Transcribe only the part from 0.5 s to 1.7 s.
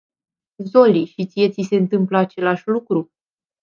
Zoli, și ție ți